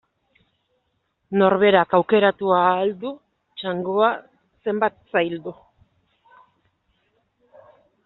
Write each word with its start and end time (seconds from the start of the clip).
Norberak 1.41 1.93
aukeratu 1.97 2.49
ahal 2.61 2.95
du 3.05 3.13
txangoa 3.61 4.11
zenbat 4.65 5.01
zaildu. 5.15 5.57